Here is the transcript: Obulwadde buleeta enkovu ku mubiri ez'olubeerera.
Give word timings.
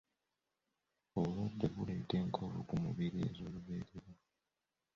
Obulwadde 1.19 1.65
buleeta 1.75 2.13
enkovu 2.21 2.59
ku 2.67 2.75
mubiri 2.83 3.17
ez'olubeerera. 3.27 4.13